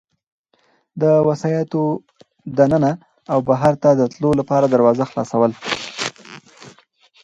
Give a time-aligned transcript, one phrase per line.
[1.01, 1.83] د وسایطو
[2.57, 2.91] د ننه
[3.31, 5.51] او بهرته د وتلو لپاره دروازه خلاصول.